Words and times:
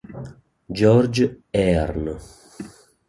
George 0.71 1.45
Hearn 1.53 2.17